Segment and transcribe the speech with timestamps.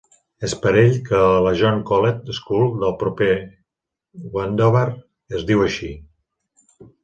[0.45, 3.29] És per ell que la John Colet School del proper
[4.39, 4.85] Wendover
[5.41, 5.93] es diu així.